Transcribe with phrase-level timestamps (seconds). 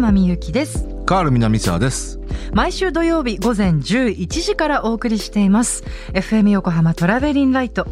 [0.00, 0.86] 山みゆきです。
[1.04, 2.18] カール南沢です。
[2.54, 5.84] 毎週土曜日午前11時からお送りしています。
[6.14, 7.86] FM 横浜トラベリンライト。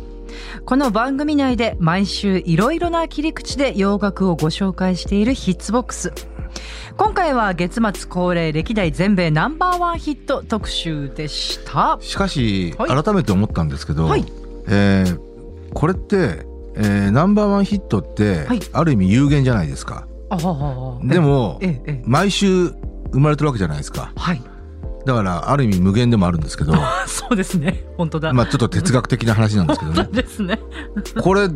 [0.65, 6.15] この番組内で毎週いろいろな切り口で洋楽をご紹介しているヒッツボックス。
[6.97, 11.99] 今回は月末恒例歴代全米ナンバーワンヒット特集でした。
[12.01, 13.05] しかし、はい。
[13.05, 14.25] 改めて思ったんですけど、はい。
[14.67, 15.29] えー
[15.75, 18.61] これって、えーナンバーワンヒットって、はい。
[18.73, 20.08] ある意味有限じゃないですか
[21.05, 22.03] でもええええ。
[22.07, 22.75] 毎週
[23.13, 24.13] 生まれてるわけじゃないですか。
[24.17, 24.43] はい。
[25.07, 26.75] だからある意味無限でもあるんですけど。
[27.07, 27.85] そうですね。
[27.97, 30.09] 本当だ、まあちょっと哲学的な話なんですけどね。
[30.13, 30.61] ですね。
[31.23, 31.49] これ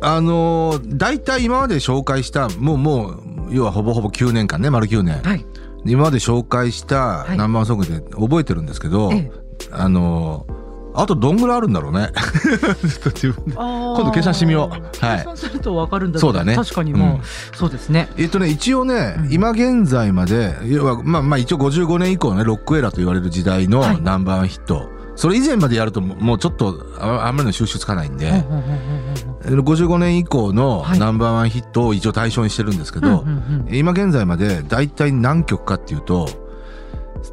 [0.00, 3.20] あのー大体今まで紹介したもうもう
[3.50, 5.44] 要はほぼほぼ9年間ね丸9年、はい。
[5.84, 7.36] 今まで紹介したはい。
[7.36, 9.30] ナンバーソングで覚えてるんですけど、え。
[9.70, 10.65] あのー
[10.96, 12.10] あとどんぐらいあるんだろうね。
[13.22, 15.04] 今今度計算してみよう。
[15.04, 15.18] はい。
[15.18, 16.56] 計算すると分かるんだけどそうだね。
[16.56, 17.20] 確かにもう、うん。
[17.54, 18.08] そうですね。
[18.16, 19.32] えっとね一応ね、うん。
[19.32, 24.02] 今現在まで要はまあまあ一応55年以降のねロックエラーと言われる時代のはい。
[24.02, 30.98] ナンバーワンヒット、それ以前までやるともうちょっとああんまりの収集つかないんで、ほうほうほうほうほう55年以降のはい。
[30.98, 33.24] ナンバーワンヒットを一応対象にしてるんですけど、
[33.70, 36.28] 今現在まで大体何曲かっていうと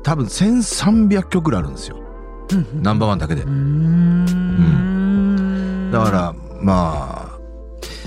[0.04, 1.98] 多分1300曲ぐらいあるんですよ
[2.82, 3.42] ナンバーワンだけで。
[3.44, 4.24] うーん。
[5.92, 7.40] だからまあ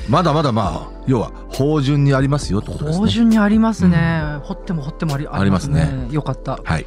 [0.09, 3.05] まだまだまあ要は芳醇にありますよってことですね。
[3.07, 6.09] 芳醇にありますね、掘っても掘ってもありありますね。
[6.11, 6.61] よかった。
[6.63, 6.85] はい。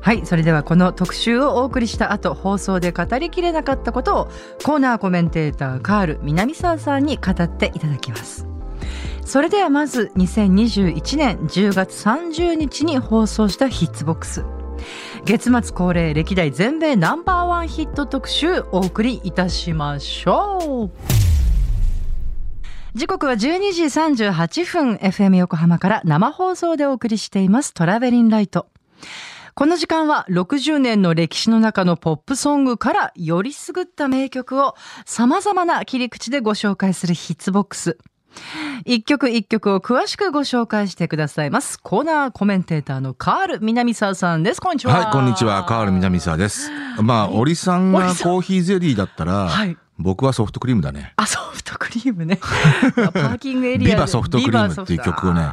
[0.00, 0.24] はい。
[0.24, 4.28] それではこの特集をお送りした後放送で語りきれなかったことを
[4.64, 8.46] コーナーコメンテーターカール南沢さんに語っていただきます。
[9.24, 14.44] それではまず2021年10月30日に放送したヒッツボックス
[15.26, 20.90] 月末恒例歴代全米ナンバーワンヒット特集お送りいたしましょう。
[22.96, 27.74] 時刻は12時38分 FM 横浜から生放送でお送りしています。
[27.74, 28.68] トラベリンライト。
[29.54, 34.76] この時間は60年の歴史の中のポップソングからよりすぐった名曲を
[35.06, 37.98] 様々な切り口でご紹介するヒッツボックス。
[38.84, 41.80] 一曲一曲を詳しくご紹介してくださいます。
[41.80, 44.60] コーナーコメンテーターのカール南沢さんです。
[44.60, 44.94] こんにちは。
[44.94, 46.70] はいこんにちはカール南沢です
[47.02, 52.36] まあ織さんがコーヒーゼリーだったら、はい僕はソフトクリームだねあ、ソフトクリームね。
[52.94, 53.94] パーキングエリアで。
[53.94, 55.48] ビバソフトクリームっていう曲をね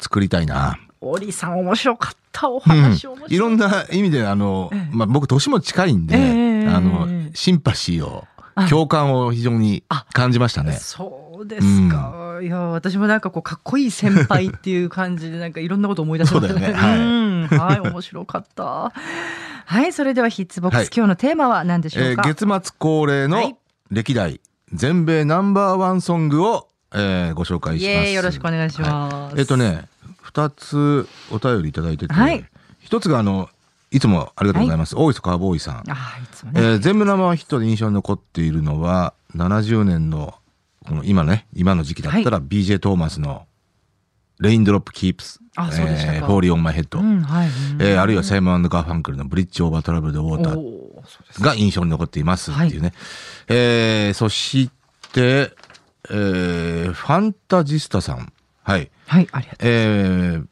[0.00, 2.48] 作りたいなオリさん面白かった。
[2.48, 3.34] おうん話面白い。
[3.34, 8.24] いろんな意味であの、ええまあ、僕年も近いんで、ええあのええシンパシーを
[8.54, 10.72] あ共感を非常にあ感じましたね。
[10.72, 16.54] そうですか、いや私もなんかこうかっこいい先輩っていう感じでなんかいろんなこと思い出しました。
[16.54, 16.72] ね。
[16.72, 16.98] はい。
[16.98, 17.46] うん。
[17.46, 18.92] はい面白かった。
[19.66, 20.88] はいそれではヒッツボックス、はい。
[20.94, 23.56] 今日のテーマは何でしょえーうか、月末恒例はのい。
[23.90, 24.40] 歴代
[24.72, 28.10] 全米ナンバーワンソングを、えーご紹介します。
[28.10, 29.88] よろしくお願いします、えっとね
[30.20, 32.44] 二つお便りいただいてて、はい。
[32.80, 33.48] 一つがあの
[33.90, 35.84] いつもありがとうございます、大磯カーボーイさん。
[35.88, 40.34] あいつもえね、ー全部ナンバーワンヒットで印象に残っているのは70年の
[40.86, 43.46] この今ね今の時期だったら BJ トーマスの
[44.40, 46.26] 「Raindrops Keep」あそうでしたか。
[46.26, 47.22] Fallin' on My Head」うん。
[47.22, 52.92] はい、えーあるいはサイモンガーファンクルの「Bridge Over Troubled Water」おーそうですが印象に残っていますっていうね。
[53.48, 54.70] えーそし
[55.12, 55.52] て、
[56.10, 58.32] えーファンタジスタさん。
[58.62, 58.90] はい。
[59.06, 60.46] はいありがとえー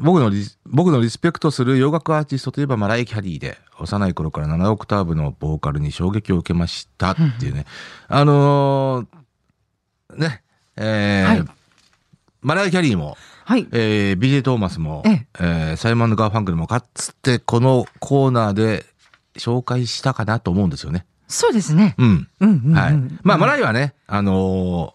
[0.00, 7.66] 僕のリス僕のリスペクトする洋楽アーティストといえばマライア・キャリーで幼い頃から7オクターブのボーカルに衝撃を受けましたっていうね。
[8.08, 9.21] あのー
[10.16, 10.42] ね、
[10.76, 11.44] えーはい。
[12.40, 13.66] マライ・キャリーも、うはい。
[13.72, 15.26] えー、BJ トーマスも、ええ。
[15.40, 18.86] えーサイモン・ガーファンクルもかつてこのコーナーで
[19.36, 21.06] 紹介したかなと思うんですよね。
[21.28, 21.94] そうですね。
[21.98, 22.28] うん。
[22.40, 22.94] うんうん、うん、はい。
[23.22, 24.94] まあ、マライイはね、あの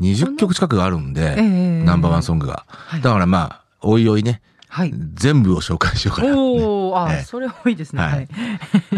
[0.00, 1.82] ー、20曲近くあるんで、ええ。
[1.84, 2.64] ナンバーワンソングが。
[2.68, 3.00] はい。
[3.00, 4.92] だからまあ、おいおいね、はい。
[5.14, 6.36] 全部を紹介しようかな。
[6.36, 7.22] おおあ、ええ。
[7.22, 8.02] それ多いですね。
[8.02, 8.12] はい。
[8.12, 8.26] はい、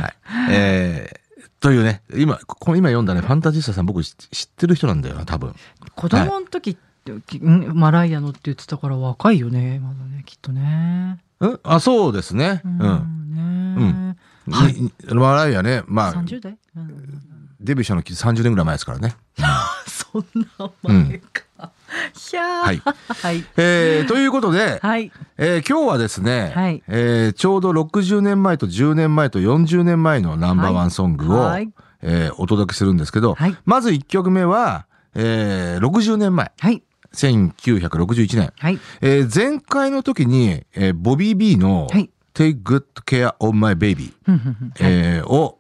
[0.01, 0.15] はい。
[0.51, 1.20] えー、
[1.61, 5.55] というね、今、この今読んだね、ファンタジスタさん僕知知ってる人なんだよな、多分。
[5.95, 11.19] 子供の時って、きんマライアのって言ってたから若いよねまだねきっとね。
[11.41, 11.61] うん？
[11.63, 12.63] あ、そうですね。
[12.65, 12.79] うん。
[13.35, 14.17] ね
[14.47, 14.53] うん。
[14.53, 14.73] はい。
[14.75, 17.21] にマライアね、まあ、30代、うん。
[17.61, 19.15] デビューしたの30年ぐらい前ですからね。
[19.87, 20.25] そん
[20.59, 21.40] な前か、
[22.63, 22.83] はい。
[23.23, 23.45] はい。
[23.57, 25.11] えー、ということで、はい。
[25.39, 26.83] えー今日はですね、はい。
[26.89, 31.71] えーちょうど60年前と10年前と40年前のナンバーワンソングを、はい。
[32.03, 33.57] えーお届けするんですけど、はい。
[33.65, 36.83] まず1曲目は、えー60年前、はい。
[37.13, 38.53] 1961年。
[38.59, 38.79] はい。
[39.01, 42.11] えー前回の時に、えーボビー・ビーのはい。
[42.33, 44.15] Take Good Care of My Baby、
[44.79, 45.59] えーを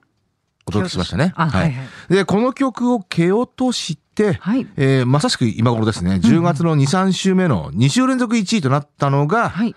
[0.66, 1.32] お届けしましたね。
[1.36, 1.72] あはい。
[1.72, 4.66] はいで、この曲を蹴落として、はい。
[4.76, 9.74] えーまさしく今頃ですね、10月の2、3週目の2週連続1位となったのが、はい。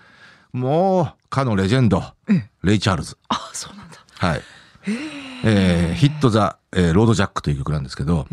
[0.52, 3.16] もう、かのレジェンド、えレイ・チャールズ。
[3.28, 3.96] あ、そうなんだ。
[4.18, 4.42] はい。
[5.44, 8.26] えーヒット・ザ・えーロード・ジャックという曲なんですけど、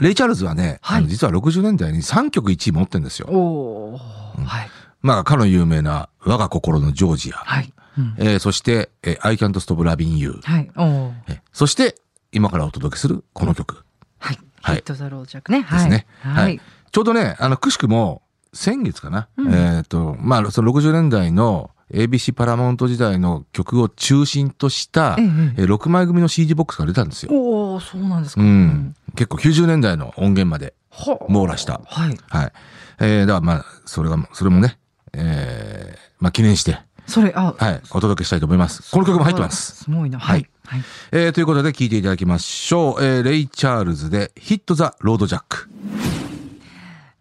[0.00, 3.28] レイ・チャールズはね、はいあの実は60年代に3曲1位持ってるんですよ。
[3.30, 4.00] おお。
[4.44, 4.68] はい。
[5.02, 7.36] まあ、かの有名な、我が心のジョージア。
[7.36, 7.72] はい。
[7.96, 10.40] うんえーそして、えー I Can't Stop Loving You。
[10.42, 10.70] はい。
[10.76, 11.14] おお。
[11.28, 11.94] えーそして、
[12.32, 13.84] 今からお届けするこの曲
[14.18, 14.38] はい。
[14.64, 15.62] はいヒットザロージャックね。
[15.62, 16.06] ですね。
[16.20, 16.44] はい。
[16.44, 16.60] はい。
[16.90, 18.22] ちょうどね、あの、くしくも、
[18.54, 19.28] 先月かな。
[19.36, 25.24] うんえっ、と、まあ、その60年代の ABC パラモント時代の曲を中心とした、ええ
[25.58, 27.32] えー6枚組の CD ボックスが出たんですよ。
[27.32, 28.42] おお、そうなんですか。
[28.42, 28.94] うん。
[29.16, 31.82] 結構90年代の音源まではあ網羅した。
[31.84, 32.18] はい。
[32.28, 32.52] はい。
[33.00, 34.78] えー、だからまあ、それが、それもね、
[35.12, 38.90] えー、まあ記念して、それ、あ、はい、お届けしたいと思います。
[38.90, 39.84] この曲も入ってます。
[39.84, 40.18] すごいな。
[40.18, 40.46] ははいい。
[40.66, 40.82] はい。
[41.12, 43.04] えー、ということで聴いていただきましょう。
[43.04, 45.68] えー、レイ・チャールズで、ヒット・ザ・ロード・ジャック。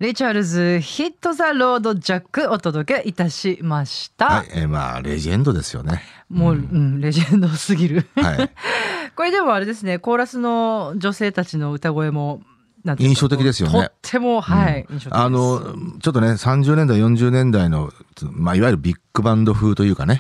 [0.03, 4.25] レイチャールズ、ヒットザロードジャックお届けいたしました。
[4.25, 6.03] はい、えー、まあ、レジェンドですよね。
[6.29, 8.05] もう、うん、レジェンドすぎる。
[8.17, 8.49] はい。
[9.15, 12.41] これでもあれですね、コーラスの女性たちの歌声も、
[12.97, 15.15] 印象的ですよねとっても、はい、印象的です。
[15.15, 17.91] あの、ちょっとね、30年代、40年代の、
[18.31, 20.19] まあ、いわゆるビッグバンド風というかね。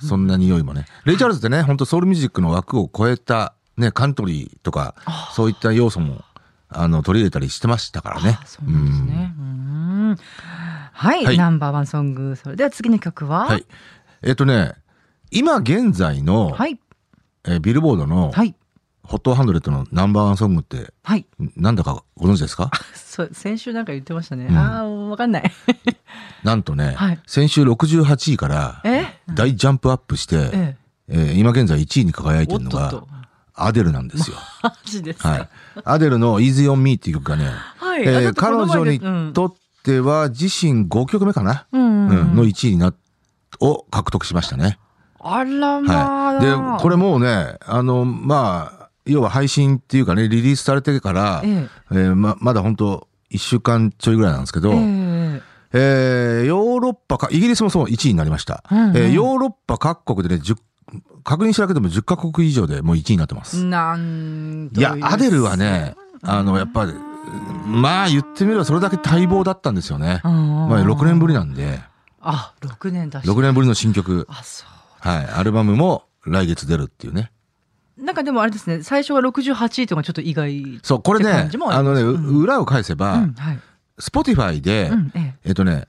[0.00, 0.86] そんな匂いもね。
[1.04, 4.94] レイ・チャールズってね、本当ソウルミュージックの枠を超えた、ね、カントリーとか、
[5.32, 6.22] そういった要素も、
[6.68, 8.46] あの、取り入れたりしてましたからねあ。
[8.46, 9.34] そうですね。
[9.38, 10.16] うん
[10.92, 12.36] はい、はいナンバーワンソング。
[12.36, 13.46] それでは次の曲は？
[13.46, 13.66] はい。
[14.22, 14.74] えっ、とね、
[15.30, 16.78] 今現在の、はい。
[17.44, 18.54] えービルボードの、はい。
[19.04, 21.26] ホットハンドレッドのナンバーワンソングって、はい。
[21.56, 22.70] なんだかご存知ですか？
[22.94, 24.46] そう、先週なんか言ってましたね。
[24.46, 25.52] うんああ、わかんない。
[26.44, 29.06] なんとね、はい先週68位からえ？
[29.34, 30.76] 大ジャンプアップして、ええ。
[31.08, 33.04] えー今現在1位に輝いてるのが。
[33.54, 34.36] アデルなんですよ。
[34.62, 35.28] マジですか？
[35.28, 35.48] はい。
[35.84, 38.02] アデルの Easy on Me っていう曲がね、はい。
[38.02, 42.94] えー彼女にとっては自身5曲目かな、うんうんの1位にな、
[43.60, 44.78] を獲得しましたね。
[45.20, 46.44] あらまあ、はい。
[46.44, 55.42] で、これもうね、あの、まあ、要は配信っていうかね、リリースされてから、ええーま、まだ本当1週間ちょいぐらいなんですけど、ええ
[55.74, 58.62] えーヨーロッパか、イギリスもそう1位になりました。
[58.70, 60.56] うんうんえーヨーロッパ各国でね、10
[61.24, 63.60] 確認しただけでも10カ国以上でもう1位になってます。
[63.60, 66.92] えなんといや、アデルはね、あの、やっぱり、
[67.66, 70.20] まあ言ってみればそれだけ待望だったんですよね。
[70.24, 70.30] ま
[70.68, 71.80] まあ6年ぶりなんで、
[72.20, 73.28] あ、6年だし。
[73.28, 74.64] 6年ぶりの新曲、あ、そ
[75.00, 77.31] はい、アルバムも来月出るっていうね。
[78.02, 78.04] う。
[78.04, 80.80] なんかでもあれですね、最初は68位とかちょっと意外。
[80.82, 83.24] そう、これねああのね、裏を返せば。
[83.98, 85.48] Spotify で、うん、ええ。
[85.48, 85.86] えっとね、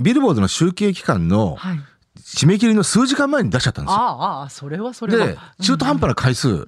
[0.00, 1.80] ビルボードの集計期間のはい。
[2.20, 3.98] 締め切りの数時間前に出しちゃったんですよ。
[3.98, 5.26] ああ、それはそれは。
[5.26, 6.64] で、中途半端な回数。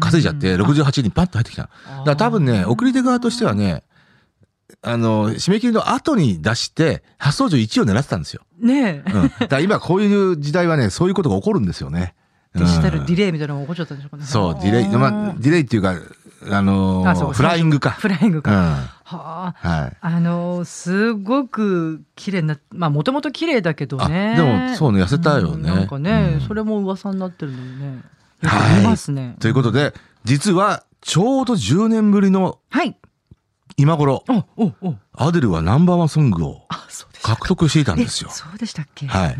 [0.00, 1.62] 稼いじゃって、68にパッと入ってきた。
[1.62, 3.84] だから多分ね、送り手側としてはね、
[4.82, 8.42] あの、締め切りの後に出して、初登場1位を狙ってたんですよ。
[8.58, 9.12] ねえ。
[9.12, 9.48] うん。
[9.48, 12.14] だ今こういう時代はね、そういうことが起こるんですよね。
[12.54, 14.24] デジタルうんディレイみたいなのが起こっちゃったんでしょうかね。
[14.24, 15.94] そう、ディレイ、まあ、ディレイっていうか、
[16.50, 17.90] あのあそうフライングか。
[17.90, 18.50] フライングか。
[18.50, 18.58] うん。
[18.58, 19.54] はあ。
[19.56, 19.96] はい。
[20.00, 28.00] あのすごく綺麗なまあもともと綺麗だけどねあでもそうね痩せたよねうんなんかね、うんそれも噂になってるのにねよ
[28.42, 29.92] くはい見ますね、ということで、
[30.24, 32.96] 実は、ちょうど10年ぶりのはい
[33.76, 34.24] 今頃、
[34.56, 38.30] おおおアデルはナンバーワンソングをあそう獲得していたんですよ。
[38.32, 38.34] え。
[38.34, 39.06] そうでしたっけ？
[39.06, 39.36] はい。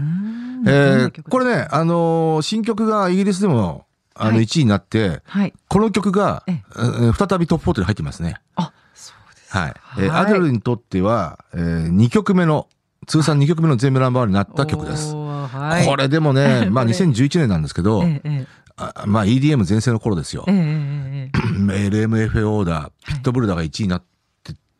[0.66, 4.44] えー曲これね、あのー新曲がイギリスでも、あの、はい。
[4.44, 5.54] 1位になって、はい。
[5.68, 6.72] この曲が、ええ。
[6.76, 8.36] ー再びトップ40に入ってますね。
[8.56, 9.74] あそうですはい。
[9.98, 10.26] えーはい。
[10.26, 12.68] アデルにとっては、え2曲目の、
[13.06, 15.14] 通算2曲目の全部ナンバーワンになった曲です。
[15.14, 15.86] はい。
[15.86, 16.96] これでもね、 まあこれ。
[16.96, 18.46] 2011年なんですけど、ええ
[18.82, 20.44] あまあ EDM 全盛の頃ですよ。
[20.48, 20.54] ええ。
[20.56, 21.88] ええええ。
[21.90, 24.06] LMFAO だ、ピットブルだが1位になって、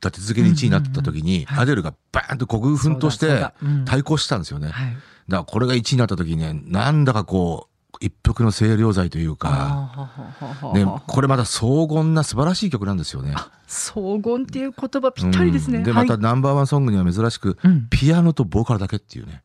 [0.03, 3.47] 立て続けに1位になってた時に、はいアデルがバーンと国軍奮闘して
[3.85, 4.69] 対抗したんですよね。
[4.69, 4.97] だかはい
[5.29, 10.35] らこれが1位になった時にね、なんだかこう、一服の清涼剤というか、
[10.73, 13.35] ね、これまた荘厳な素晴らしい曲なんですよね。
[13.67, 19.43] 荘厳っていう言葉ぴったりですね、うんで、はいまたナンバーワンソングには珍しく、うんピアノとボーカルだけっていうね。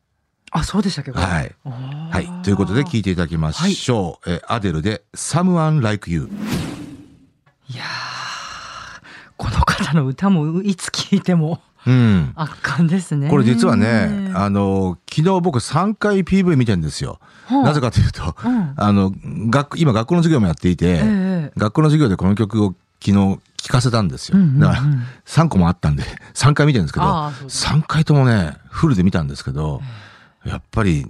[0.52, 1.54] あそうでしたっけはい。
[1.64, 2.42] はい。
[2.42, 4.30] ということで聴いていただきましょう。
[4.30, 6.30] えーアデルで Someone Like You。
[7.68, 8.15] いやー
[9.36, 12.32] この方の歌もいつ聴いてもうん。
[12.34, 13.30] 圧巻ですね。
[13.30, 17.20] これ実はね、あの、昨日僕3回 PV 見てるんですよ。
[17.46, 24.38] はあなぜかというと、うんあの、学、今学校の授業もやっていて、ええ学校の授業でこの曲を昨日聴かせたんですよ。
[24.38, 24.82] うんうんうんだから
[25.26, 26.02] 3個もあったんで、
[26.34, 29.80] 3回見てるんですけど、ああそうです3回ともね、フルで見たんですけど、
[30.44, 31.06] やっぱり、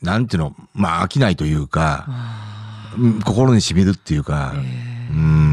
[0.00, 2.10] なんていうの、まあ飽きないというか、う
[3.06, 5.47] ん心に染みるっていうか、うん。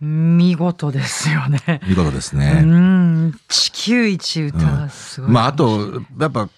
[0.00, 1.80] 見事ですよね。
[1.88, 2.62] 見事ですうね。
[2.62, 5.30] ん、地球一歌がすごい。
[5.30, 6.48] まあ、あと、やっぱ、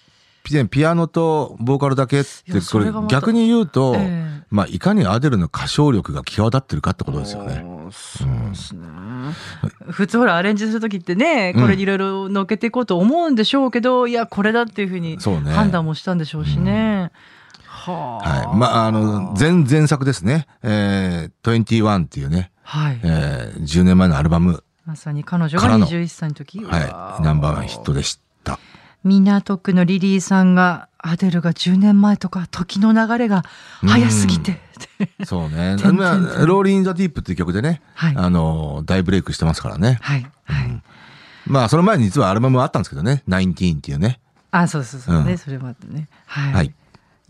[0.43, 2.29] ピピアノとボーカルだけって、
[2.71, 7.63] これ逆に言うと、ええまあ、いかにアデルの歌唱力が際立ってるかってことですよね。
[7.91, 8.81] そうですね。
[9.89, 17.11] 普通ほらアレンジする時ってね、これいろいろ乗っけていこうと思うんでしょうけど、いやこれだっていうふうに判断もしたんでしょうしね。
[17.81, 18.47] はあ。
[18.47, 18.57] はい。
[18.57, 20.47] まあ、あの、前、前作ですね。
[20.61, 22.99] えー、21っていうね、はい。
[23.03, 26.63] えー、10年前のアルバム、まさに彼女がからの21歳の時。
[26.63, 28.59] はい、ナンバーワンヒットでした。
[29.03, 33.43] 港区のリリーさんがアデルが10年前とか時の流れが
[33.81, 34.59] 早すぎて。
[35.25, 35.77] そうね。
[35.77, 39.97] てんてんてんまあ、 Rolling in the Deep っていう曲でね、はいあの、大ブレイクしてますからね。
[40.01, 40.25] はい。
[40.45, 40.81] はい。
[41.47, 44.19] まあ、その前に実はアルバムはあったんですけどね、19っていうね。
[44.51, 45.31] あ、そうそうそうね。
[45.31, 46.07] うんそれもあってね。
[46.25, 46.53] はい。
[46.53, 46.73] はい。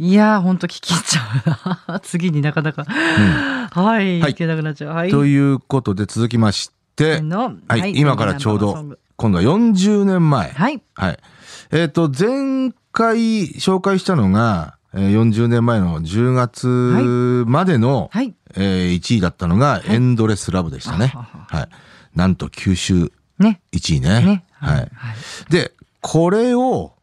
[0.02, 2.00] いやー、ほんと聞き入っちゃうな。
[2.00, 2.86] 次になかなか。
[2.86, 4.20] はい。
[4.20, 4.96] はいいけなくなっちゃう。
[4.96, 5.12] はい。
[5.12, 10.50] ということで続きまして、のはい、今からちょうど今度は40年前。
[10.54, 10.82] はい。
[10.96, 11.20] はい。
[11.72, 16.66] えっ、と、前回紹介したのが、えー40年前の10月
[17.48, 18.34] までの、はい。
[18.56, 21.12] えー1位だったのが、エンドレスラブでしたね。
[21.14, 21.70] あははい。
[22.16, 23.62] なんと九州ね。
[23.72, 24.26] 1位ね。
[24.26, 24.46] ね。
[24.54, 24.92] はい。
[25.52, 26.94] で、これを、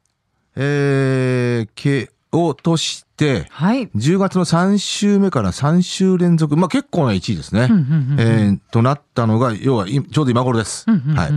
[0.57, 3.89] えー、け、をとして、はい。
[3.89, 8.61] 10月の3週目から3週連続、まあ結構な1位ですね。
[8.71, 10.87] となったのが、要はいちょうど今頃です。
[10.89, 11.31] はい。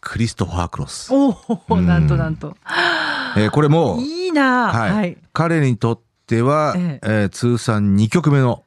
[0.00, 1.10] クリストファー・クロス。
[1.12, 2.56] おお、うんなんとなんと。
[3.36, 5.18] えーこれも、いいなはい、はい。
[5.32, 8.62] 彼にとっては、ええー通算2曲目の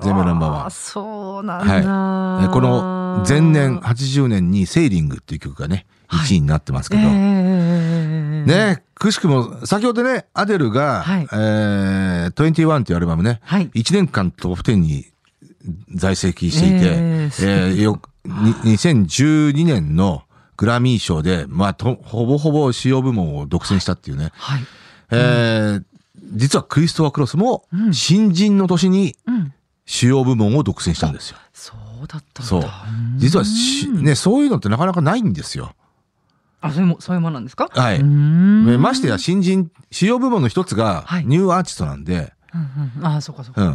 [0.00, 0.70] 全米ナンバーワン。
[0.70, 1.72] そうなんだ。
[1.72, 13.70] はいえーこの前年80年にセーリングっていう曲がね、はい1位になってますけえど、ー、ね、くしくも、先ほどね、アデルが、はいえー、21っていうアルバムね、はい。
[13.70, 15.06] 1年間トップ10に
[15.94, 20.22] 在籍していて、ええーーよに2012年の
[20.56, 24.62] グラミー賞で、まあ、とほぼほぼ主要部門を独占したっていうね、はい。
[25.10, 25.84] えー
[26.32, 29.52] 実はクリストファー・クロスもう、ん新人の年にうん。
[29.86, 31.36] 主要部門を独占したんですよ。
[31.52, 32.48] そうだったんだ。
[32.48, 32.64] そう。
[33.16, 35.74] 実はし、ね、そういうのってなかなかないんですよ。
[36.66, 37.68] あ、そういうも、そういうものなんですか？
[37.72, 38.02] はい。
[38.02, 43.06] ましてや新人、主要部門の一つがはいニューアーティストなんで、うんうん。
[43.06, 43.62] あ、そうかそうか。
[43.62, 43.72] うん。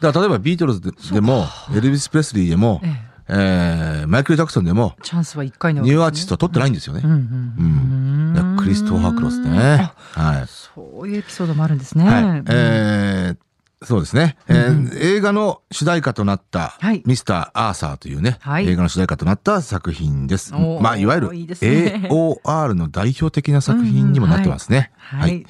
[0.00, 2.88] だから例えばビートルズででも、エルビス・プレスリーでもえ、
[3.28, 7.06] ええーマイケル・ジャクソンでも、チャンスは一回の、 New Artist は取ってないんですよねう。
[7.08, 9.92] んうんクリストファー・クロスね。
[10.14, 10.44] はい。
[10.48, 12.04] そういうエピソードもあるんですね。
[12.04, 12.22] はい。
[12.24, 13.36] うんえー
[13.84, 20.52] そうですね、えー映画の主題歌となったはい、ミスター・アーサーというね、はい映画の主題歌となった作品です。
[20.52, 24.90] まあ、いわゆる AOR の代表的な作品にもなってますね。
[25.12, 25.46] うんうんはい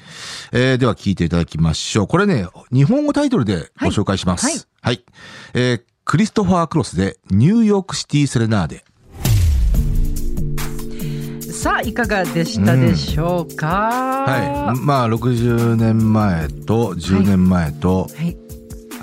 [0.51, 2.07] えーでは聞いていただきましょう。
[2.07, 4.45] これね、日本語タイトルでご紹介します。
[4.45, 5.05] はいはい。
[5.53, 8.83] えークリストファー・クロスでニューヨークシティ・セレナーデ。
[11.63, 13.67] さあ、いかがでしたでしょうか、
[14.27, 14.79] はい。
[14.81, 18.35] まあ、60年前と10年前と、はい。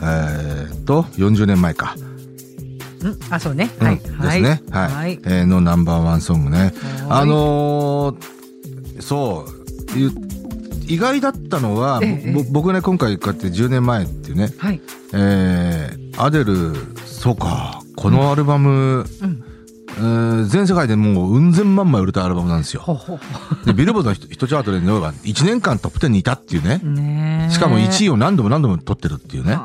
[0.03, 1.97] えーと、40年前か。
[3.03, 3.71] うん、あ、そうね。
[3.81, 3.99] うんはい。
[3.99, 4.63] ですね。
[4.71, 4.93] はい。
[4.93, 5.21] はい。
[5.25, 6.59] えーのナンバーワンソングね。
[6.59, 6.73] はい
[7.09, 10.11] あのーそう、ゆ
[10.87, 14.79] 意外だったのは、ええぼ僕ね、今回こうやって10年前っていうね、はい。
[15.15, 16.75] えーアデル、
[17.07, 19.45] そうか、このアルバム、うん。
[19.99, 22.85] えー全世界でもううん千万枚売れたアルバムなんですよ。
[23.65, 26.81] でビルボードのヒトヒットチャートで要は1年間トップ10にいたっていうね。
[26.83, 26.89] う。
[26.89, 29.59] ねえしかも1位を何度も何度も取ってるっていうね。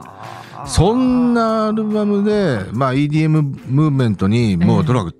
[0.65, 5.15] そんなアルバムで、まあ EDM ムーブメントにもええうとにかく、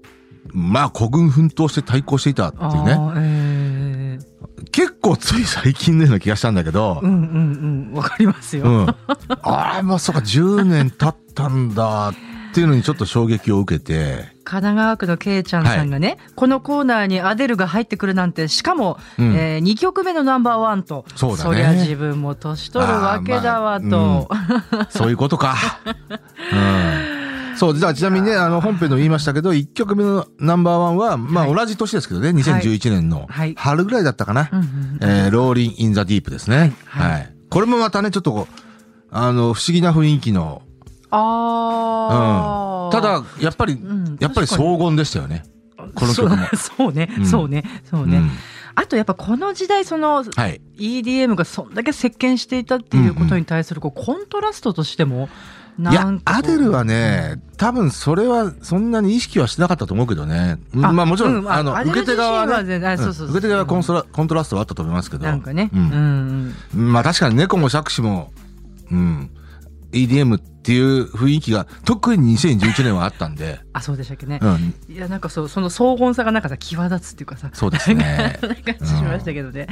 [0.51, 2.93] まあ孤軍奮闘して対抗していたっていうね。
[2.93, 4.35] あーええ
[4.71, 7.93] 結構つい最近のような気がしたんだけどう、んうんうん。
[7.93, 8.63] わかりますよ。
[8.65, 8.88] うん。
[9.41, 12.17] あれ、まあそうか、10年経ったんだって
[12.62, 24.29] いうのにちょっと衝撃を受けて、神奈川区のけいちゃんさんがね、このコーナーにアデルが入ってくるなんて、しかも、うんえ2曲目のナンバーワンと、そうだねりゃ自分も年取るわけだわと。
[24.89, 25.55] そういうことか。
[26.53, 27.57] うん。
[27.57, 34.50] そう、じゃあちなみにね、あの、本編でも言いましたけど、1曲目のナンバーワンは、まあはい同じ年ですけどね、2011年のはい春ぐらいだったかな。
[34.51, 34.65] うんうん
[35.01, 36.74] えーローリン・イン・ザ・ディープですね。
[36.85, 37.33] はいはい。
[37.50, 38.47] これもまたね、ちょっと
[39.17, 40.62] あの、不思議な雰囲気の、
[41.12, 45.43] ああ、ただ、やっぱり、んやっぱり荘厳でしたよね。
[45.95, 46.38] この曲も。
[46.55, 48.17] そうね、うんそうね、そうね。
[48.17, 48.31] うん
[48.77, 50.59] あとやっぱこの時代、その、はい。
[50.77, 55.29] EDM がそんだけ席巻していたっていうことに対するこうコントラストとしても、
[55.79, 60.57] いやなん、かこうアデルはね、多分それはそんなに意識はしなかったと思うけどね。
[60.83, 65.24] あまあもちろん、うんあの、受け手側はね、受け手側はコンソラコントラストはあったと思いますけど。
[65.25, 68.31] なんかね、ううんんうんまあ確かに猫も杓子も、
[68.91, 69.29] うん。
[69.91, 77.49] EDM っていう雰囲気が特に2011年はあったんで、あそうでしたっけね、うん、いやなんかそうその荘厳さがなんかさ際立つっていうかさ。
[77.53, 78.39] そうですね。
[78.41, 79.67] 感じしましたけどね。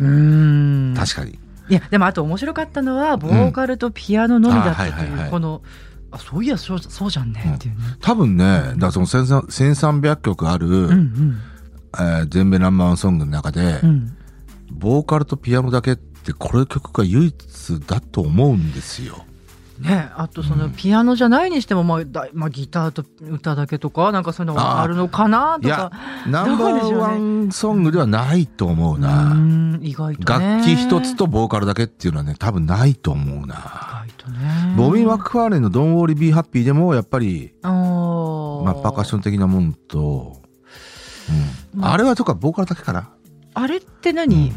[0.00, 0.94] うん。
[0.96, 1.38] 確かに。
[1.68, 5.24] いやでもあと面白かったのはボーカルとピアノのみだったとあはいはいはい。
[5.26, 5.62] いうこの
[6.10, 11.38] あそういやそうそうじゃんねっていうね、多分ね、だその1300 1300曲ある、うんうん。
[11.94, 14.16] えー全米ナンバーワンソングの中で、うん。
[14.72, 19.24] ボーカルとピアノだけってこれ曲が唯一だと思うんですよ。
[19.80, 25.92] ね、あとそのピアノじゃないにしても、まあだまあ、ギターと歌だけとかなんかそういうのがあるのかないとやか、
[26.26, 29.32] ナンバーワンソングではないと思ううな。
[29.32, 30.58] ん意外とね。
[30.58, 34.04] 楽器一つとボーカルだけっていうのはね、多分ないと思うな。
[34.06, 34.74] 意外とね。
[34.76, 38.62] ボビー・マクファーリンの Don't Worry Be Happy でもやっぱり、あー。
[38.64, 40.42] まあ、パーカッション的なもんと、
[41.74, 41.96] うん、あ。
[41.96, 43.08] れはとかボーカルだけかな。
[43.54, 44.52] あれって何、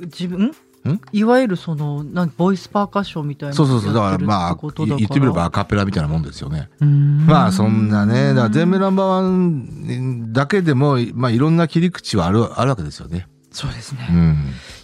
[0.00, 0.46] 自分？
[0.46, 1.00] ん？
[1.10, 3.94] いわゆるそのなんボイスパーカッションみたいなそうそうそう。
[3.94, 6.70] だからまあ、言ってみればアカペラみたいなもんですよね。
[6.80, 7.26] うん。
[7.26, 13.26] まあそんなね、だから全米ナンバーワンだけでも、まあいろんな切り口はある、あるわけですよね。
[13.50, 14.36] そうですね、いうん。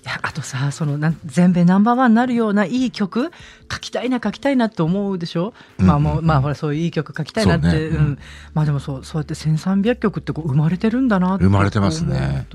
[0.02, 3.30] やあとさそのなん全米ナンバーワンになるようないい曲
[3.70, 5.86] 書きたいな書きたいなって思うでしょ、うん。
[5.86, 8.02] まあもうまあほらそういういい曲書きたいなってねう、うん。
[8.12, 8.18] ん
[8.54, 12.18] まあでもそうそうやって1300曲ってこう生まれてるんだなって生まれてますね。
[12.18, 12.46] ね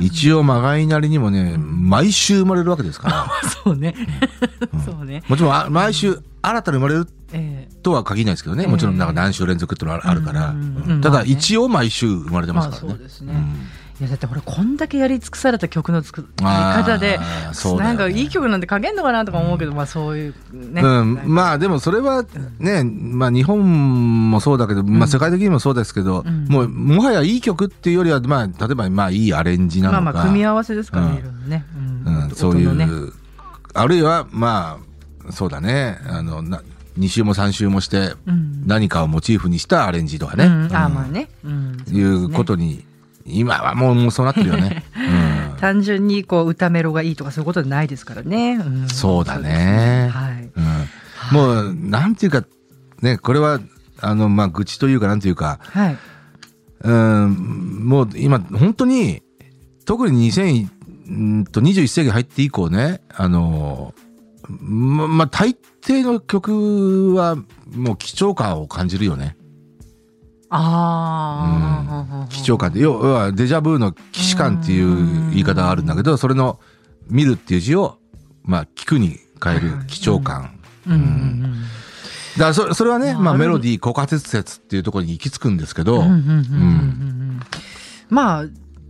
[0.00, 3.26] 一応まがいなりにもね、毎週生まれるわけですから。
[3.64, 3.94] そうね、
[4.72, 4.80] うん。
[4.82, 5.22] そうね。
[5.28, 7.74] もちろんあ毎週新たに生まれるええ。
[7.82, 8.64] とは限らないですけどね。
[8.64, 10.54] ええもちろんなんか何週連続ってのはあるから。
[11.00, 12.88] ただ一応毎週生まれてますからね。
[12.88, 13.34] まあそうですね
[14.02, 17.24] いやだってほらこんだけやり尽くされた曲の作り方で、ね。
[17.78, 22.24] なんかいい曲なんて書けんのかなとか思うけど、まあそういうね、うん、まあでもそれは
[22.58, 26.48] ね、まあ日本もそうだけど、まあ世界的にもそうですけど、うん。
[26.48, 31.64] もうもはやいい曲っていうよりは、まあ例えばまあいいアレンジなのか、まあまあ組み合わせですからね、うんいろいろね、
[32.04, 32.88] うん、そういう、ね
[33.74, 34.80] あるいはま
[35.28, 36.60] あそうだね、あのな
[36.98, 38.66] 2週も3週もしてうん。
[38.66, 40.76] 何かをモチーフにしたアレンジとかね、うん。
[40.76, 40.94] あうん。
[40.94, 41.28] まあね。
[41.88, 42.84] いうことに
[43.24, 44.84] 今はもうもうそうなってるよね。
[45.52, 48.88] うん、単純にこう歌メロがいいとかそういうことじゃないですからね、ん。
[48.88, 50.10] そうだね。
[50.12, 50.50] はい。
[50.54, 50.60] う
[51.34, 52.44] ん、もうなんていうか
[53.00, 53.60] ねこれは
[54.00, 55.98] あのまあ愚痴というかなんていうかはい。
[56.84, 59.22] うんもう今本当に
[59.84, 60.68] 特に2000
[61.08, 63.94] うんと21世紀入って以降ねあの
[64.48, 67.36] ままあ大抵の曲は
[67.74, 69.36] もう貴重感を感じるよね。
[70.54, 75.86] ああ、貴重感って要はデジャブーの既視感っていう言い方があるん。
[75.86, 76.60] だけどそれの
[77.08, 77.98] 見るっていう字を
[78.42, 80.60] まあ聞くに変える貴重感。
[80.86, 81.54] うん。
[82.36, 85.56] だからそそれはね、まあ、メロディー枯渇説っていうところに行き着くん。
[85.56, 86.04] ですけど、
[88.10, 88.44] まあ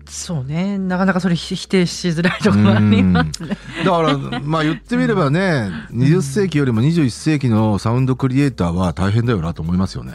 [0.08, 3.56] そうねなかなかそれ否定しづらいところありますね。
[3.84, 10.14] だからまあ言ってみればね20世紀よりも21世紀のサウンドクリエイターは大変だよなと思いますよね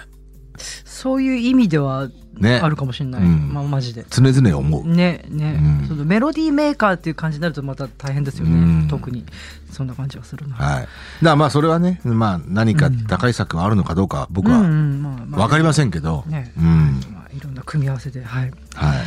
[1.07, 2.59] そういう意味ではね。
[2.61, 3.53] あるかもしれない、うん。
[3.53, 4.05] まあマジで。
[4.09, 5.87] 常々思う、ねね、うん。
[5.87, 8.87] そのメロディーメーカーっていう感じになるとまた大変ですよね、うん。
[8.89, 9.25] 特に。
[9.71, 10.55] そんな感じがするな。
[10.55, 10.81] はい。
[10.81, 10.89] だか
[11.21, 16.51] らまあそれはねまあ何か高い作があるのかどうか僕は分かりませんけど、ね。
[16.57, 16.99] うん。
[17.13, 18.51] まあ、いろんな組み合わせで、はい。
[18.75, 18.97] はい。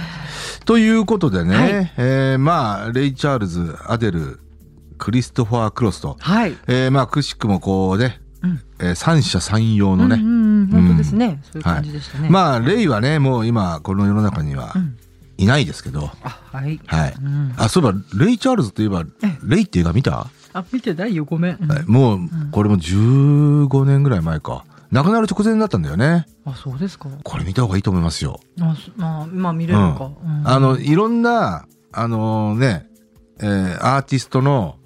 [0.64, 1.92] ということでね、はい。
[1.98, 4.40] えーまあレイ・チャールズアデル
[4.96, 6.56] クリストファー・クロスと、はい。
[6.66, 8.29] えーまあくしくもこうね、うん
[8.79, 12.29] えー三者三様のね、うんうんうん、本当ですね、そういう感じでしたね。
[12.31, 14.96] まあレイはねもう今この世の中にはうん。
[15.38, 16.79] いないですけど、あ、はい。
[16.85, 17.14] はい。
[17.14, 21.57] うん、あそういえばレイ・チャールズといえばえレイって映画見た、あ、見てないよ、ごめん。
[21.59, 21.72] うん。
[21.72, 22.18] えもう
[22.50, 24.66] これも15年ぐらい前か。
[24.90, 26.26] 亡くなる直前だったんだよね。
[26.44, 27.09] あ、そうですか。
[27.22, 30.11] これ見た方がいいと思いますよ、あ、そまあ、まあ、見れるか。
[30.22, 30.42] うん。
[30.46, 32.87] あのいろんなあのね、
[33.40, 34.76] えーアーティストの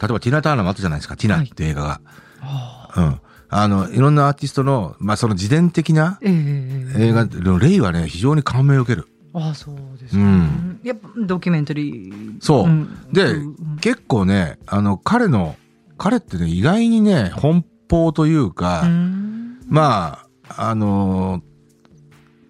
[0.00, 2.00] 例えばティナ・ターナーもあったじゃないですか「ティナ」っていう映画が、
[2.40, 3.20] あうん。
[3.50, 6.32] あのいろんなアーティストのまあその自伝的なええ。
[6.32, 7.26] ええ映画
[7.58, 9.08] レイはね非常に感銘を受ける。
[9.32, 10.20] あ、そうですか。
[10.20, 10.80] うん。
[10.82, 12.36] やっぱドキュメンタリー。
[12.40, 12.88] そう、ん。
[13.12, 13.76] で、うん。
[13.78, 15.56] 結構ねあの彼の
[15.96, 19.60] 彼ってね意外にね奔放というか、うん。
[19.66, 21.42] まああの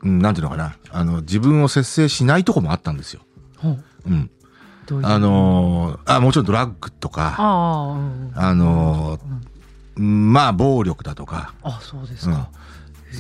[0.03, 0.75] うんなんていうのかな。
[0.91, 3.21] あの自分を節制しないとこもあったんですよ。
[3.57, 3.85] ほう。
[4.07, 4.31] うん、
[4.87, 5.07] どういう？
[5.07, 7.95] あのあもちろんドラッグとかあ
[8.35, 9.43] あ、のうん
[9.99, 12.51] まあ暴力だとか、あ、そうですか。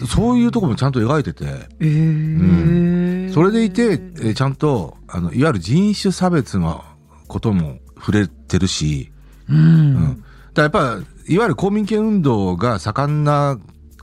[0.07, 1.47] そういうとこもちゃんと描いてて
[1.81, 6.85] ええそれでいて、えーちゃんとあのいわゆる人種差別の
[7.27, 9.11] ことも触れてるし、
[9.49, 9.57] うん。
[9.57, 13.59] うんだやっぱいわゆる公民権運動が盛んな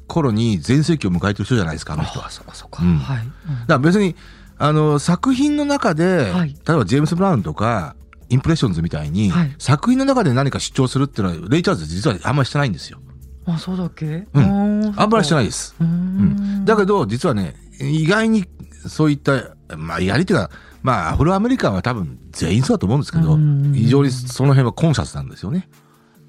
[0.08, 2.28] 頃に全盛期を迎えてる人じゃないですかあの人は。
[2.28, 2.84] あ、そうか、そうか。
[2.84, 3.18] うんはい。
[3.20, 3.34] うんだか
[3.68, 4.16] ら別に
[4.58, 7.96] あの作品の中で、はい例えばジェームス・ブラウンとか
[8.30, 13.00] インプレッションズみたいに、はい作品の中で何か主張するっていうのは、レイ・チャールズ実はあんまりしてないんですよ。
[13.46, 14.28] あ、そうだっけ？
[14.34, 15.48] うんあんまりしてないい。
[15.48, 15.76] です。
[15.80, 16.66] うんん。
[16.66, 18.46] だけど、実はね、意外に
[18.88, 20.50] そういった、まあ、意外にっていうか、
[20.82, 25.70] まあ、アフロアメリカンは多分全員そうだと思うんですけどうん、非常にその辺はコンシャスなんですよね。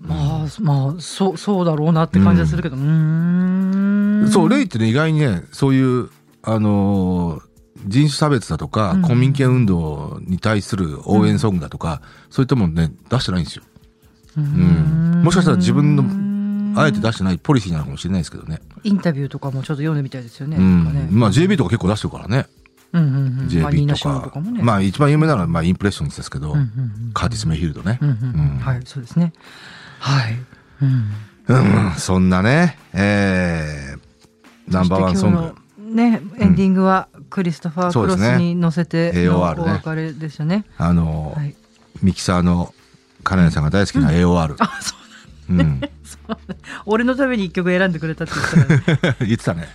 [0.00, 2.76] まあ、まあ、そう、そうだろうなって感じはするけど。
[2.76, 4.28] うーん。
[4.30, 6.10] そう、レイってね、意外にね、そういう、
[6.42, 7.45] あのー
[7.86, 13.62] 人種差別だとか、うん公民権運動に対する応援ソングだとか、そういったものね、出してないんですよ。
[14.36, 15.22] うんん。
[15.22, 18.60] もしかしたら自分ののあえて出してないポリシーなのかもしれないですけどね。
[18.84, 20.56] インタビューとかもちょっと読んでみたいですよね。
[20.58, 21.08] うんね。
[21.10, 22.46] まあ JB とか結構出してるからね。
[22.92, 23.48] うんうんうん。
[23.48, 24.30] JB ナ・とか。
[24.30, 24.62] かもね。
[24.62, 27.98] まあ一番有名なのは、まあインプレッションズですけど、うんうんうんカーティス・メイヒルドね。
[28.02, 29.32] うんうんうんうんはい、そうですね。
[30.00, 30.36] はい。
[30.82, 31.12] うん。
[31.48, 31.54] う
[31.90, 35.54] ん、そんなね、えー、ナンバーワンソング。
[35.78, 40.64] ね、エンディングはクリストファー・クロスに乗せてのお別れでしたね。
[40.78, 41.54] あの、はい。
[42.02, 42.74] ミキサーの
[43.24, 44.56] 金谷さんが大好きな AOR。
[44.58, 45.80] あ、そううん。
[46.04, 46.36] そう
[46.86, 49.68] 俺のために一曲選んでくれたって言ったら、ね、 言ってたね。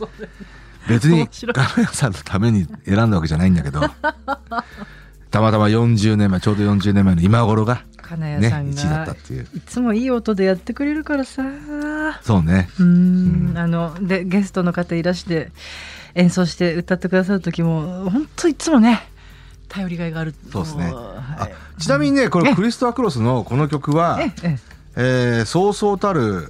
[0.88, 3.80] 別に金谷さんのために選んだわけじゃないんだけど、
[5.30, 9.46] たまたま40年前、ちょうど40年前の今頃が金ね、谷さん1位だったがっていう。
[9.54, 11.42] いつもいい音でやってくれるからさ。
[12.22, 12.68] そうね。
[12.78, 15.52] うーんうんあのでゲストの方いらして
[16.14, 19.08] 演奏して歌ってくださる時も本当いつもね
[19.68, 20.34] 頼りがいがある。
[20.52, 20.92] そうですね。
[20.92, 21.80] はい。
[21.80, 24.18] ちなみにね、これクリストファー・クロスのこの曲は、
[24.96, 26.48] えそうそうたる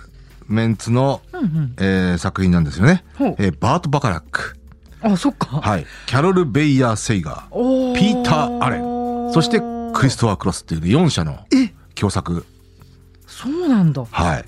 [0.48, 1.74] メンツの、うんうん。
[1.78, 3.04] えー作品なんですよね。
[3.38, 4.56] えーバート・バカラック。
[5.02, 5.86] あそっか、はい。
[6.06, 7.46] キャロル・ベイヤー・セイガー。
[7.50, 9.32] おピーターアレン。
[9.32, 9.60] そして
[9.92, 11.74] クリストファー・クロスっていうね4社のえ。
[11.94, 12.46] 共作。
[13.26, 14.02] そうなんだ。
[14.10, 14.44] はい。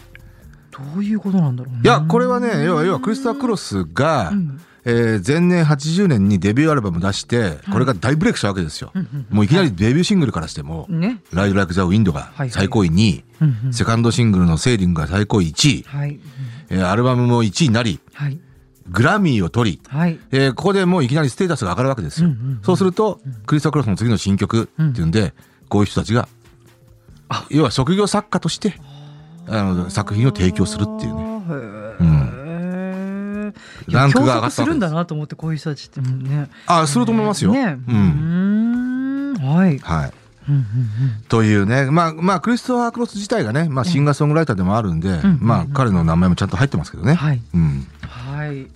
[0.70, 1.80] どういうことなんだろうね。
[1.84, 8.92] いや、これはね、要は、要はクリストファー・クロスが、うんえー前年80年にデビューアルバム出して、これが大ブレイクしたわけですよ。
[9.30, 11.20] もういきなりデビューシングルからしても、ね。
[11.32, 12.94] ライド・ライク・ザ・ウィンドがはい最高位2
[13.70, 16.10] 位、セカンドシングルのセーリングが最高位1位、はい。
[16.10, 16.20] うん
[16.70, 18.40] えーアルバムも1位になり、はい。
[18.90, 20.18] グラミーを取り、はい。
[20.32, 22.28] えーここでもういきなりステータスが上がるわけですよ。
[22.28, 25.32] うんうんうんそうすると、クリストクロスの次の新曲っていうんで、
[25.68, 26.28] こういう人たちが、
[27.50, 28.74] 要は職業作家として、
[29.48, 31.22] あの、作品を提供するっていうね。
[33.88, 37.52] ランクが上がったするんだなと思ってこういう人たちってもうねあ、すると思いますよ。
[37.52, 37.92] ねう。
[37.92, 40.12] うんんはいはい。
[40.48, 40.64] うんうん
[41.28, 47.14] というね、まあ、まあ、クリストファー・クロス自体がね、まあ、シンガーソングライターでもあるんで、んまあ、彼の名前もちゃんと入ってますけどね。
[47.14, 47.86] はいうん。
[48.00, 48.66] はい。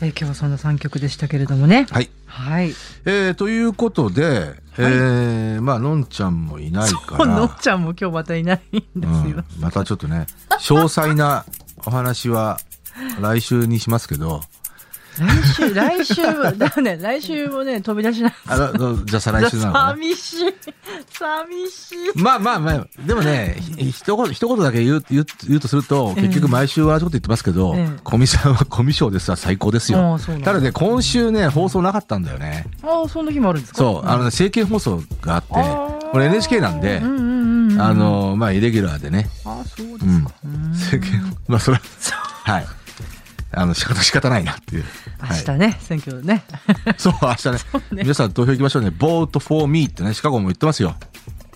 [0.00, 1.86] えー今日はそんな三曲でしたけれどもね。
[1.90, 2.10] はい。
[2.26, 2.70] はい。
[3.04, 9.44] えー、ということで、えー、まあ、のんちゃんもいないから、のっちゃんも今日またいないんですよ。
[9.56, 10.26] うん、またちょっとね、
[10.60, 11.44] 詳細な
[11.86, 12.58] お話は
[13.20, 14.42] 来週にしますけど、
[15.16, 18.34] 来週、来週は、 だね、来週もね、飛び出しない。
[18.48, 19.90] あのじゃあ再来週なのかな。
[19.94, 20.54] 寂しい。
[21.16, 22.20] 寂しい。
[22.20, 32.66] まあまあまあ、でもね、ひ一言、一言だけ言う、言う、言うとすると、結局毎週同じこと言ってますけど、ええコミさんはコミショですわ最高ですあよただね、今週ね、放送なかったんだよね。
[32.82, 33.78] ああ、そんな日もあるんですか？
[33.78, 35.48] そう、あのね、政見放送があって
[36.10, 37.20] これ NHK なんでう、んうんう
[37.68, 37.80] んうん。
[37.80, 40.32] あ、の、まあ、イレギュラーでね、ああ、そうですうんか。
[40.44, 41.82] うん政見、まあ、それは、
[42.52, 42.66] はい。
[43.56, 44.84] あの、仕方仕方ないなっていう。
[45.18, 46.44] はい明日ね、選挙ね。
[46.98, 47.58] そう、明日ね。
[47.92, 48.88] 皆さん投票行きましょうね。
[48.90, 50.94] vote for me ってね、シカゴも言ってますよ。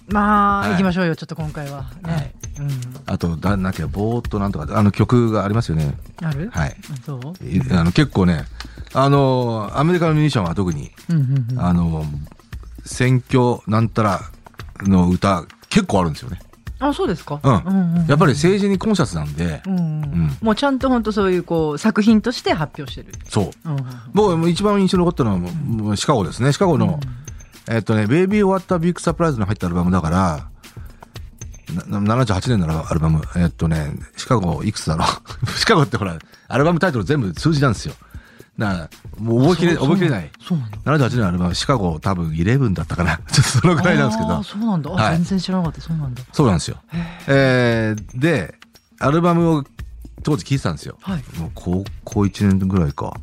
[0.09, 1.77] まあ、はい行きましょうよ、ちょっと今回は。
[1.79, 2.35] はいね。
[2.59, 2.71] うん。
[3.07, 5.97] あと、だなんだっけ、ボーっとなんとか、あの曲がありますよね。
[6.23, 6.51] ある？
[6.53, 6.77] はい。
[7.05, 7.45] そう？
[7.45, 8.45] いあの結構ね、
[8.95, 11.61] あの、アメリカのミュージシャンは特に、うんうんうん。
[11.63, 12.05] あの、
[12.87, 14.23] 選挙なんたら
[14.81, 16.41] の歌、結構あるんですよね。
[16.81, 17.41] あ、そうですか。
[17.43, 23.13] うんやっぱり政治にコンシャスなんで、うんんもうちゃんと本当そういうこう作品として発表してる。
[23.29, 23.51] そう。
[24.15, 26.53] 僕も一番印象に残ったのはもう、シカゴですね。
[26.53, 27.01] シカゴの、
[27.69, 30.49] えっとね、ベイビー終わったビッグサプライズの入ったアルバムだから、
[31.89, 33.23] なな78年のアルバム。
[33.37, 36.17] えっとね、シカゴいくつだろう シカゴってほら、
[36.49, 37.95] アルバムタイトル全部数字なんですよ。
[38.59, 38.91] だから、
[39.23, 40.31] もう覚えきれ、覚えきれない。
[40.41, 40.79] そうなんだ。
[40.79, 43.21] 78年のアルバム、シカゴ多分11だったかな。
[43.31, 44.43] ちょっとそのぐらいなんですけどあー。
[44.43, 44.91] そうなんだ。
[44.91, 45.81] あはい全然知らなかった。
[45.81, 46.23] そうなんだ。
[46.33, 46.79] そうなんですよ。
[47.29, 48.55] えー、で、
[48.99, 49.65] アルバムを
[50.25, 50.99] 当時聴いてたんですよ。
[51.01, 51.23] はい。
[51.39, 53.15] もう高校1年ぐらいか。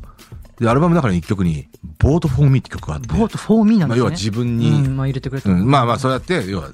[0.58, 1.68] で、アルバムの中の一曲に、
[1.98, 3.08] ボートフォーミーって曲があって。
[3.08, 3.94] ボートフォーミーなんですね。
[3.94, 5.50] まあ要は自分にうんまあ入れてくれた。
[5.50, 6.70] うん、まあまあ、そうやって、要は、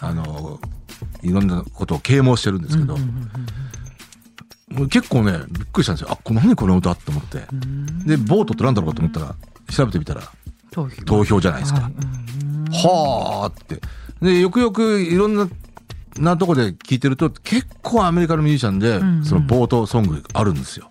[0.00, 0.58] あの、
[1.22, 3.30] いろんなことを啓蒙してるんですけど、うんうんうん
[4.90, 6.08] 結構ね、びっくりしたんですよ。
[6.12, 7.44] あ、これ何この歌って思って。
[7.52, 9.34] うんで、ボートって何だろうかと思ったら、
[9.70, 10.22] 調べてみたら、
[10.70, 11.40] 投票。
[11.40, 11.80] じゃないですか。
[11.80, 11.92] はい
[12.70, 13.80] あって。
[14.20, 15.48] で、よくよくいろんな、
[16.18, 20.90] なとこで聞いてると、結構アメリカのミュージシャンで、んうんそのボートソングあるんですよ。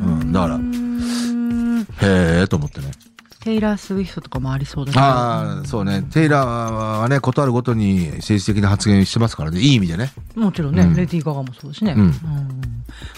[0.00, 2.90] うん、だから、うんへえと思ってね。
[3.40, 5.04] テイラー・スウィフトとかもありそうだけど。
[5.04, 6.02] ああ、そうね。
[6.10, 9.60] テイラーはね、ことあるごとに政治的な発言してますからね。
[9.60, 10.12] いい意味でね。
[10.34, 10.94] もちろんね、うん。
[10.96, 12.14] レディー・ガガもそうだしね、うん。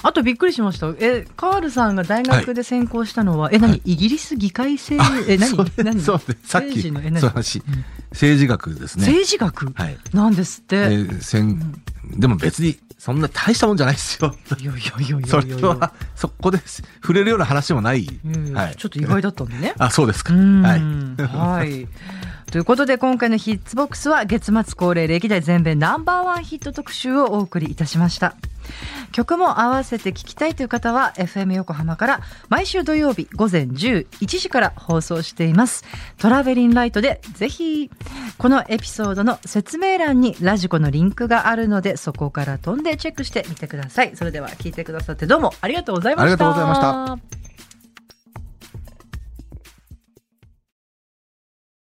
[0.02, 0.92] あとびっくりしました。
[0.98, 3.82] えカールさんが大学で専攻したのは、え何、はい。
[3.84, 4.96] イギリス議会制？
[5.26, 5.56] え何？
[5.78, 6.00] 何？
[6.00, 6.36] そうね。
[6.44, 7.20] さっき、政治のえ何？
[7.20, 7.62] そう話。
[8.10, 9.06] 政治学ですね。
[9.06, 9.96] 政治学、はい。
[10.12, 11.80] なんですって、でせん
[12.16, 14.34] でも別に、そんな大したもんじゃないですよ。
[14.58, 18.06] いやいやいやいやそれは、そこで触れるような話もない。
[18.52, 20.34] はいちょっと意外だったんでねあ、そうですか。
[20.34, 21.22] はい。
[21.22, 21.88] はい。
[22.50, 28.34] ということで今回のヒッツボックスは月末恒例歴代全米ナンバーワンヒット特集をお送りいたしました。
[29.12, 35.84] 曲も合わせて聴きたいという方は FM 横浜から毎週土曜日午前11時から放送しています。
[36.18, 37.88] トラベリンライトでぜひ
[38.36, 44.16] このエピソードの説明欄にラジコのリンクがあるのでそこから飛んでチェックしてみてください。
[44.16, 46.24] それでは聞いてくださってどうもありがとうございました。
[46.24, 47.49] ありがとうございました。